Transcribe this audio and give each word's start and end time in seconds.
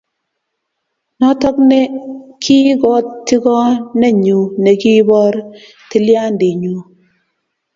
Notok 1.19 1.57
ne 1.69 1.79
kikotigoneenyu 2.43 4.39
ne 4.63 4.71
kiiboor 4.81 5.33
tilyandinyu. 5.89 6.75